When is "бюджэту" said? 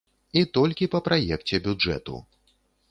1.69-2.15